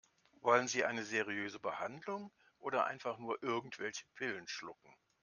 Wollen 0.41 0.67
Sie 0.67 0.83
eine 0.83 1.03
seriöse 1.05 1.59
Behandlung 1.59 2.31
oder 2.57 2.85
einfach 2.85 3.19
nur 3.19 3.43
irgendwelche 3.43 4.07
Pillen 4.15 4.47
schlucken? 4.47 4.89